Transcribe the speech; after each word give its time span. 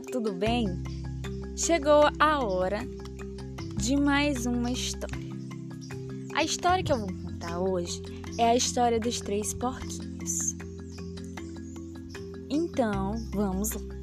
Tudo 0.00 0.32
bem? 0.32 0.82
Chegou 1.56 2.08
a 2.18 2.44
hora 2.44 2.80
de 3.76 3.96
mais 3.96 4.44
uma 4.44 4.72
história. 4.72 5.16
A 6.34 6.42
história 6.42 6.82
que 6.82 6.90
eu 6.90 6.98
vou 6.98 7.06
contar 7.06 7.60
hoje 7.60 8.02
é 8.36 8.50
a 8.50 8.56
história 8.56 8.98
dos 8.98 9.20
três 9.20 9.54
porquinhos. 9.54 10.56
Então, 12.50 13.14
vamos 13.32 13.70
lá. 13.70 13.94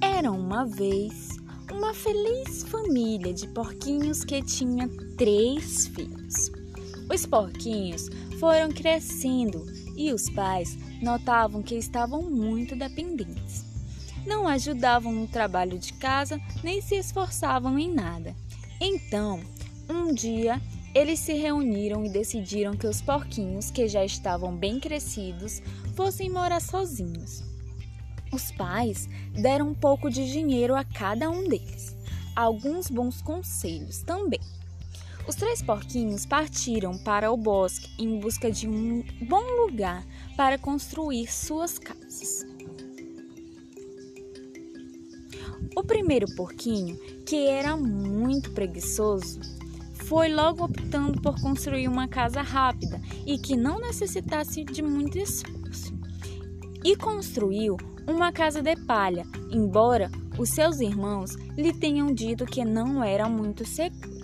Era 0.00 0.32
uma 0.32 0.64
vez 0.64 1.28
uma 1.70 1.92
feliz 1.92 2.62
família 2.62 3.34
de 3.34 3.48
porquinhos 3.48 4.24
que 4.24 4.42
tinha 4.42 4.88
três 5.18 5.88
filhos. 5.88 6.50
Os 7.12 7.26
porquinhos 7.26 8.08
foram 8.38 8.70
crescendo 8.70 9.62
e 9.94 10.10
os 10.10 10.30
pais 10.30 10.78
notavam 11.02 11.62
que 11.62 11.74
estavam 11.74 12.22
muito 12.22 12.74
dependentes. 12.74 13.69
Não 14.26 14.46
ajudavam 14.46 15.12
no 15.12 15.26
trabalho 15.26 15.78
de 15.78 15.92
casa 15.94 16.40
nem 16.62 16.80
se 16.80 16.96
esforçavam 16.96 17.78
em 17.78 17.92
nada. 17.92 18.34
Então, 18.80 19.40
um 19.88 20.12
dia, 20.14 20.60
eles 20.94 21.20
se 21.20 21.32
reuniram 21.34 22.04
e 22.04 22.08
decidiram 22.08 22.76
que 22.76 22.86
os 22.86 23.00
porquinhos, 23.00 23.70
que 23.70 23.88
já 23.88 24.04
estavam 24.04 24.54
bem 24.54 24.80
crescidos, 24.80 25.62
fossem 25.94 26.30
morar 26.30 26.60
sozinhos. 26.60 27.42
Os 28.32 28.52
pais 28.52 29.08
deram 29.32 29.68
um 29.68 29.74
pouco 29.74 30.08
de 30.08 30.30
dinheiro 30.30 30.74
a 30.74 30.84
cada 30.84 31.28
um 31.28 31.48
deles, 31.48 31.96
alguns 32.36 32.88
bons 32.88 33.20
conselhos 33.20 34.02
também. 34.02 34.40
Os 35.26 35.34
três 35.34 35.62
porquinhos 35.62 36.26
partiram 36.26 36.98
para 36.98 37.30
o 37.30 37.36
bosque 37.36 37.88
em 37.98 38.18
busca 38.18 38.50
de 38.50 38.68
um 38.68 39.04
bom 39.28 39.44
lugar 39.64 40.04
para 40.36 40.58
construir 40.58 41.32
suas 41.32 41.78
casas. 41.78 42.46
O 45.76 45.82
primeiro 45.84 46.26
porquinho, 46.34 46.98
que 47.24 47.46
era 47.46 47.76
muito 47.76 48.50
preguiçoso, 48.50 49.40
foi 49.94 50.28
logo 50.28 50.64
optando 50.64 51.20
por 51.20 51.40
construir 51.40 51.86
uma 51.86 52.08
casa 52.08 52.42
rápida 52.42 53.00
e 53.24 53.38
que 53.38 53.56
não 53.56 53.78
necessitasse 53.78 54.64
de 54.64 54.82
muito 54.82 55.16
esforço. 55.18 55.94
E 56.84 56.96
construiu 56.96 57.76
uma 58.06 58.32
casa 58.32 58.60
de 58.60 58.74
palha, 58.74 59.24
embora 59.50 60.10
os 60.38 60.48
seus 60.50 60.80
irmãos 60.80 61.36
lhe 61.56 61.72
tenham 61.72 62.12
dito 62.12 62.44
que 62.44 62.64
não 62.64 63.04
era 63.04 63.28
muito 63.28 63.64
seguro. 63.66 64.19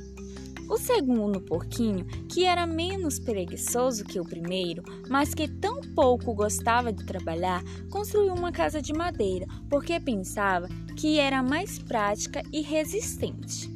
O 0.69 0.77
segundo 0.77 1.41
porquinho, 1.41 2.05
que 2.28 2.45
era 2.45 2.67
menos 2.67 3.20
preguiçoso 3.20 4.05
que 4.05 4.19
o 4.19 4.25
primeiro, 4.25 4.83
mas 5.08 5.33
que 5.33 5.47
tão 5.47 5.81
pouco 5.95 6.34
gostava 6.34 6.92
de 6.92 7.05
trabalhar, 7.06 7.62
construiu 7.89 8.34
uma 8.34 8.50
casa 8.50 8.83
de 8.83 8.92
madeira 8.92 9.47
porque 9.70 10.00
pensava 10.00 10.69
que 10.97 11.20
era 11.20 11.41
mais 11.42 11.78
prática 11.78 12.42
e 12.53 12.62
resistente. 12.62 13.70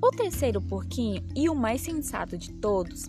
O 0.00 0.10
terceiro 0.12 0.62
porquinho, 0.62 1.26
e 1.34 1.48
o 1.48 1.56
mais 1.56 1.80
sensato 1.80 2.38
de 2.38 2.52
todos, 2.52 3.06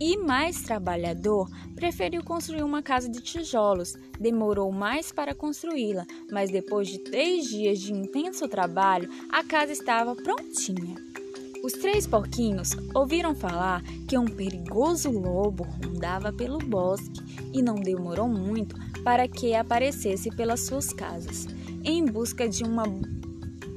e 0.00 0.16
mais 0.16 0.62
trabalhador, 0.62 1.48
preferiu 1.76 2.24
construir 2.24 2.64
uma 2.64 2.82
casa 2.82 3.08
de 3.08 3.20
tijolos. 3.20 3.94
Demorou 4.18 4.72
mais 4.72 5.12
para 5.12 5.32
construí-la, 5.32 6.04
mas 6.28 6.50
depois 6.50 6.88
de 6.88 6.98
três 6.98 7.46
dias 7.46 7.78
de 7.78 7.92
intenso 7.92 8.48
trabalho, 8.48 9.08
a 9.30 9.44
casa 9.44 9.70
estava 9.70 10.16
prontinha. 10.16 11.21
Os 11.62 11.74
três 11.74 12.08
porquinhos 12.08 12.70
ouviram 12.92 13.36
falar 13.36 13.82
que 14.08 14.18
um 14.18 14.24
perigoso 14.24 15.10
lobo 15.12 15.62
rondava 15.62 16.32
pelo 16.32 16.58
bosque 16.58 17.20
e 17.52 17.62
não 17.62 17.76
demorou 17.76 18.28
muito 18.28 18.74
para 19.04 19.28
que 19.28 19.54
aparecesse 19.54 20.28
pelas 20.30 20.60
suas 20.66 20.92
casas, 20.92 21.46
em 21.84 22.04
busca 22.04 22.48
de 22.48 22.64
uma 22.64 22.82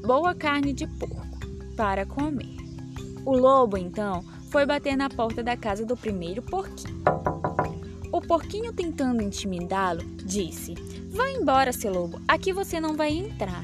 boa 0.04 0.34
carne 0.34 0.74
de 0.74 0.88
porco 0.88 1.38
para 1.78 2.08
comer. 2.08 2.58
O 3.24 3.38
lobo 3.38 3.78
então 3.78 4.24
foi 4.50 4.66
bater 4.66 4.98
na 4.98 5.08
porta 5.08 5.44
da 5.44 5.56
casa 5.56 5.86
do 5.86 5.96
primeiro 5.96 6.42
porquinho. 6.42 7.04
O 8.12 8.20
porquinho, 8.20 8.74
tentando 8.74 9.22
intimidá-lo, 9.22 10.04
disse: 10.26 10.74
Vá 11.12 11.30
embora, 11.30 11.72
seu 11.72 11.94
lobo, 11.94 12.20
aqui 12.28 12.52
você 12.52 12.80
não 12.80 12.96
vai 12.96 13.12
entrar. 13.12 13.64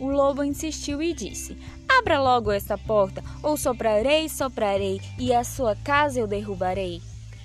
O 0.00 0.10
lobo 0.10 0.42
insistiu 0.42 1.02
e 1.02 1.12
disse: 1.12 1.56
Abra 2.00 2.18
logo 2.18 2.50
esta 2.50 2.78
porta, 2.78 3.22
ou 3.42 3.58
soprarei, 3.58 4.26
soprarei, 4.26 5.02
e 5.18 5.34
a 5.34 5.44
sua 5.44 5.76
casa 5.76 6.18
eu 6.18 6.26
derrubarei. 6.26 7.02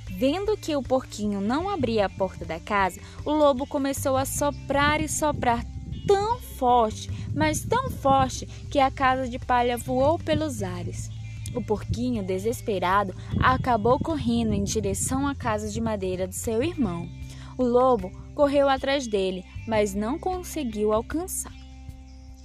Vendo 0.10 0.56
que 0.56 0.74
o 0.78 0.82
porquinho 0.82 1.42
não 1.42 1.70
abria 1.70 2.06
a 2.06 2.10
porta 2.10 2.46
da 2.46 2.58
casa, 2.58 3.02
o 3.26 3.32
lobo 3.32 3.68
começou 3.68 4.16
a 4.16 4.24
soprar 4.24 5.02
e 5.02 5.10
soprar 5.10 5.62
tão 6.08 6.40
forte, 6.40 7.12
mas 7.36 7.66
tão 7.66 7.92
forte, 7.92 8.46
que 8.72 8.80
a 8.80 8.90
casa 8.90 9.28
de 9.28 9.38
palha 9.38 9.78
voou 9.78 10.18
pelos 10.18 10.64
ares. 10.64 11.10
O 11.54 11.62
porquinho, 11.62 12.24
desesperado, 12.24 13.14
acabou 13.42 14.00
correndo 14.00 14.54
em 14.54 14.64
direção 14.64 15.28
à 15.28 15.36
casa 15.36 15.70
de 15.70 15.82
madeira 15.82 16.26
do 16.26 16.34
seu 16.34 16.64
irmão. 16.64 17.10
O 17.58 17.64
lobo 17.66 18.10
correu 18.34 18.70
atrás 18.70 19.06
dele, 19.06 19.44
mas 19.68 19.94
não 19.94 20.18
conseguiu 20.18 20.94
alcançar. 20.94 21.52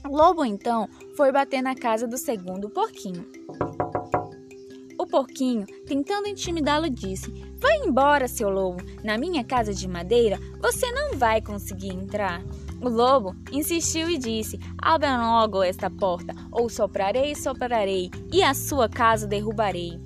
O 0.03 0.17
lobo 0.17 0.45
então 0.45 0.89
foi 1.21 1.33
bater 1.33 1.61
na 1.61 1.75
casa 1.75 2.09
do 2.09 2.17
segundo 2.17 2.71
porquinho. 2.71 3.27
O 4.99 5.07
porquinho, 5.07 5.67
tentando 5.87 6.29
intimidá-lo, 6.29 6.89
disse: 6.89 7.31
Vai 7.59 7.77
embora, 7.85 8.27
seu 8.27 8.49
lobo. 8.49 8.83
Na 9.05 9.19
minha 9.19 9.45
casa 9.45 9.75
de 9.75 9.87
madeira 9.87 10.39
você 10.63 10.91
não 10.91 11.19
vai 11.19 11.43
conseguir 11.43 11.91
entrar. 11.91 12.43
O 12.81 12.89
lobo 12.89 13.37
insistiu 13.53 14.09
e 14.09 14.17
disse: 14.17 14.59
Abra 14.81 15.15
logo 15.19 15.63
esta 15.63 15.91
porta, 15.91 16.35
ou 16.51 16.71
soprarei, 16.71 17.35
soprarei, 17.35 18.11
e 18.33 18.43
a 18.43 18.55
sua 18.55 18.89
casa 18.89 19.27
derrubarei. 19.27 20.01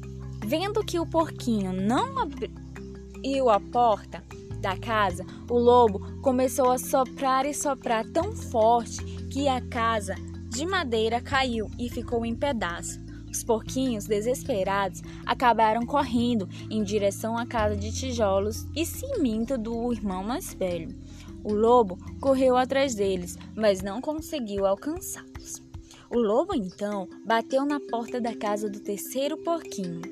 Vendo 0.45 0.85
que 0.85 0.99
o 0.99 1.07
porquinho 1.07 1.73
não 1.73 2.19
abriu 2.19 3.49
a 3.51 3.61
porta 3.61 4.21
da 4.61 4.77
casa, 4.77 5.25
o 5.49 5.57
lobo 5.57 6.21
começou 6.23 6.73
a 6.73 6.79
soprar 6.79 7.47
e 7.47 7.55
soprar 7.55 8.05
tão 8.05 8.33
forte 8.33 9.05
que 9.31 9.47
a 9.47 9.61
casa 9.61 10.17
de 10.55 10.65
madeira 10.65 11.21
caiu 11.21 11.69
e 11.77 11.91
ficou 11.91 12.25
em 12.25 12.33
pedaços. 12.33 13.01
Os 13.29 13.43
porquinhos, 13.43 14.07
desesperados, 14.07 15.03
acabaram 15.27 15.85
correndo 15.85 16.49
em 16.71 16.85
direção 16.85 17.37
à 17.37 17.45
casa 17.45 17.77
de 17.77 17.93
tijolos 17.93 18.65
e 18.77 18.87
cimento 18.87 19.59
do 19.59 19.93
irmão 19.93 20.23
mais 20.23 20.55
velho. 20.55 20.95
O 21.43 21.53
lobo 21.53 21.99
correu 22.21 22.57
atrás 22.57 22.95
deles, 22.95 23.37
mas 23.57 23.83
não 23.83 24.01
conseguiu 24.01 24.65
alcançá-los. 24.65 25.61
O 26.09 26.19
lobo 26.19 26.55
então 26.55 27.09
bateu 27.27 27.65
na 27.67 27.81
porta 27.81 28.21
da 28.21 28.37
casa 28.37 28.71
do 28.71 28.79
terceiro 28.79 29.37
porquinho. 29.39 30.03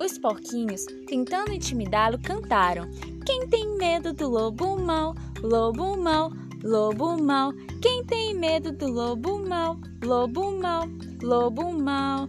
Os 0.00 0.16
porquinhos, 0.16 0.84
tentando 1.08 1.52
intimidá-lo, 1.52 2.20
cantaram: 2.22 2.88
Quem 3.26 3.48
tem 3.48 3.76
medo 3.76 4.12
do 4.12 4.28
lobo 4.28 4.80
mau? 4.80 5.12
Lobo 5.42 5.96
mau, 5.96 6.30
Lobo 6.66 7.16
mal, 7.16 7.52
quem 7.80 8.04
tem 8.04 8.34
medo 8.34 8.72
do 8.72 8.88
lobo 8.88 9.38
mal? 9.38 9.78
Lobo 10.04 10.58
mal, 10.60 10.88
lobo 11.22 11.72
mal. 11.72 12.28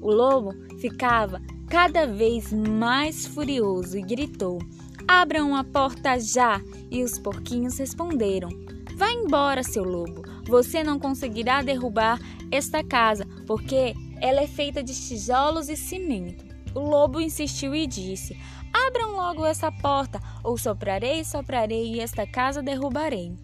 O 0.00 0.08
lobo 0.08 0.52
ficava 0.78 1.42
cada 1.68 2.06
vez 2.06 2.52
mais 2.52 3.26
furioso 3.26 3.98
e 3.98 4.02
gritou: 4.02 4.60
Abram 5.08 5.56
a 5.56 5.64
porta 5.64 6.16
já! 6.20 6.60
E 6.92 7.02
os 7.02 7.18
porquinhos 7.18 7.76
responderam: 7.76 8.50
Vá 8.94 9.10
embora, 9.10 9.64
seu 9.64 9.82
lobo. 9.82 10.22
Você 10.46 10.84
não 10.84 11.00
conseguirá 11.00 11.60
derrubar 11.60 12.20
esta 12.52 12.84
casa, 12.84 13.26
porque 13.48 13.94
ela 14.20 14.42
é 14.42 14.46
feita 14.46 14.80
de 14.80 14.94
tijolos 14.94 15.68
e 15.68 15.76
cimento. 15.76 16.44
O 16.72 16.78
lobo 16.78 17.20
insistiu 17.20 17.74
e 17.74 17.88
disse: 17.88 18.38
Abram 18.72 19.16
logo 19.16 19.44
essa 19.44 19.72
porta, 19.72 20.20
ou 20.44 20.56
soprarei, 20.56 21.24
soprarei 21.24 21.94
e 21.94 22.00
esta 22.00 22.24
casa 22.24 22.62
derrubarei. 22.62 23.34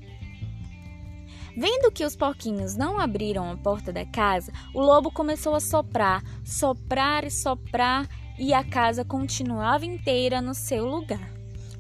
Vendo 1.61 1.91
que 1.91 2.05
os 2.05 2.15
porquinhos 2.15 2.77
não 2.77 3.01
abriram 3.01 3.51
a 3.51 3.57
porta 3.57 3.93
da 3.93 4.07
casa, 4.07 4.53
o 4.73 4.81
lobo 4.81 5.11
começou 5.11 5.57
a 5.57 5.61
soprar, 5.61 6.23
soprar 6.45 7.25
e 7.25 7.33
soprar, 7.33 8.09
e 8.39 8.55
a 8.55 8.63
casa 8.63 9.05
continuava 9.05 9.85
inteira 9.85 10.41
no 10.41 10.55
seu 10.55 10.87
lugar. 10.87 11.33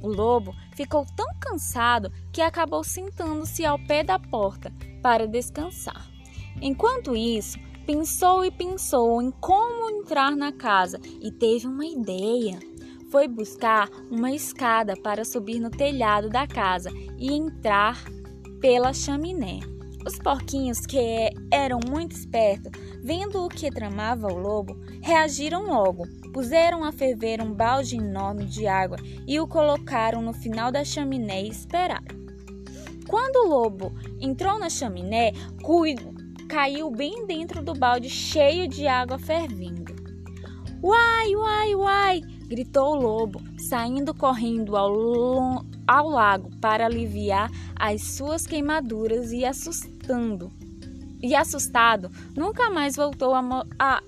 O 0.02 0.08
lobo 0.08 0.52
ficou 0.74 1.06
tão 1.14 1.28
cansado 1.38 2.10
que 2.32 2.42
acabou 2.42 2.82
sentando-se 2.82 3.64
ao 3.64 3.78
pé 3.78 4.02
da 4.02 4.18
porta 4.18 4.72
para 5.00 5.28
descansar. 5.28 6.10
Enquanto 6.60 7.14
isso, 7.14 7.56
pensou 7.86 8.44
e 8.44 8.50
pensou 8.50 9.22
em 9.22 9.30
como 9.30 9.90
entrar 9.90 10.34
na 10.34 10.50
casa 10.50 11.00
e 11.22 11.30
teve 11.30 11.68
uma 11.68 11.86
ideia. 11.86 12.58
Foi 13.12 13.28
buscar 13.28 13.88
uma 14.10 14.32
escada 14.32 14.96
para 14.96 15.24
subir 15.24 15.60
no 15.60 15.70
telhado 15.70 16.28
da 16.28 16.48
casa 16.48 16.90
e 17.16 17.32
entrar 17.32 17.96
pela 18.60 18.92
chaminé. 18.92 19.60
Os 20.06 20.18
porquinhos, 20.18 20.80
que 20.86 21.30
eram 21.50 21.80
muito 21.86 22.12
espertos, 22.12 22.72
vendo 23.02 23.44
o 23.44 23.48
que 23.48 23.70
tramava 23.70 24.26
o 24.26 24.38
lobo, 24.38 24.76
reagiram 25.02 25.66
logo. 25.66 26.04
Puseram 26.32 26.84
a 26.84 26.92
ferver 26.92 27.42
um 27.42 27.52
balde 27.52 27.96
enorme 27.96 28.44
de 28.44 28.66
água 28.66 28.96
e 29.26 29.40
o 29.40 29.46
colocaram 29.46 30.22
no 30.22 30.32
final 30.32 30.70
da 30.70 30.84
chaminé 30.84 31.42
e 31.42 31.48
esperaram. 31.48 32.18
quando 33.08 33.46
o 33.46 33.48
lobo 33.48 33.92
entrou 34.20 34.58
na 34.58 34.68
chaminé, 34.68 35.32
caiu 36.48 36.90
bem 36.90 37.26
dentro 37.26 37.62
do 37.62 37.74
balde 37.74 38.08
cheio 38.08 38.68
de 38.68 38.86
água 38.86 39.18
fervendo. 39.18 39.94
Uai, 40.82 41.34
uai, 41.34 41.74
uai! 41.74 42.20
gritou 42.46 42.92
o 42.92 43.00
lobo, 43.00 43.40
saindo 43.58 44.14
correndo 44.14 44.76
ao, 44.76 45.64
ao 45.86 46.08
lago 46.08 46.50
para 46.60 46.86
aliviar 46.86 47.50
as 47.76 48.02
suas 48.02 48.46
queimaduras 48.46 49.32
e 49.32 49.44
assustando. 49.44 50.50
E 51.20 51.34
assustado, 51.34 52.10
nunca 52.36 52.70
mais 52.70 52.94
voltou 52.96 53.34
a, 53.34 53.64
a, 53.78 54.02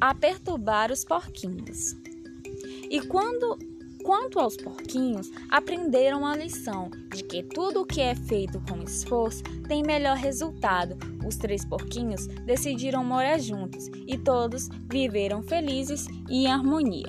a 0.00 0.14
perturbar 0.14 0.92
os 0.92 1.04
porquinhos. 1.04 1.96
E 2.90 3.00
quando 3.06 3.58
Quanto 4.02 4.40
aos 4.40 4.56
porquinhos, 4.56 5.30
aprenderam 5.50 6.24
a 6.24 6.36
lição 6.36 6.90
de 7.14 7.22
que 7.22 7.42
tudo 7.42 7.82
o 7.82 7.86
que 7.86 8.00
é 8.00 8.14
feito 8.14 8.60
com 8.68 8.82
esforço 8.82 9.42
tem 9.68 9.82
melhor 9.82 10.16
resultado. 10.16 10.96
Os 11.26 11.36
três 11.36 11.64
porquinhos 11.64 12.26
decidiram 12.46 13.04
morar 13.04 13.38
juntos 13.38 13.88
e 14.06 14.16
todos 14.16 14.68
viveram 14.90 15.42
felizes 15.42 16.06
e 16.28 16.44
em 16.44 16.46
harmonia. 16.46 17.08